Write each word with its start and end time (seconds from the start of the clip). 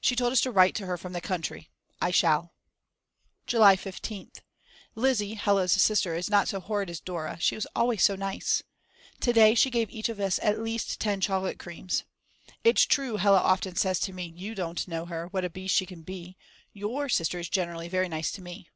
She 0.00 0.16
told 0.16 0.32
us 0.32 0.40
to 0.40 0.50
write 0.50 0.74
to 0.76 0.86
her 0.86 0.96
from 0.96 1.12
the 1.12 1.20
country. 1.20 1.68
I 2.00 2.10
shall. 2.10 2.54
July 3.46 3.76
15th. 3.76 4.40
Lizzi, 4.94 5.34
Hella's 5.34 5.72
sister, 5.72 6.14
is 6.14 6.30
not 6.30 6.48
so 6.48 6.60
horrid 6.60 6.88
as 6.88 6.98
Dora, 6.98 7.36
she 7.40 7.56
is 7.56 7.68
always 7.76 8.02
so 8.02 8.16
nice! 8.16 8.62
To 9.20 9.34
day 9.34 9.54
she 9.54 9.68
gave 9.68 9.90
each 9.90 10.08
of 10.08 10.18
us 10.18 10.40
at 10.42 10.62
least 10.62 10.98
ten 10.98 11.20
chocolate 11.20 11.58
creams. 11.58 12.04
It's 12.64 12.86
true 12.86 13.18
Hella 13.18 13.40
often 13.42 13.76
says 13.76 14.00
to 14.00 14.14
me: 14.14 14.32
"You 14.34 14.54
don't 14.54 14.88
know 14.88 15.04
her, 15.04 15.26
what 15.26 15.44
a 15.44 15.50
beast 15.50 15.74
she 15.74 15.84
can 15.84 16.00
be. 16.00 16.38
Your 16.72 17.10
sister 17.10 17.38
is 17.38 17.50
generally 17.50 17.90
very 17.90 18.08
nice 18.08 18.32
to 18.32 18.40
me." 18.42 18.70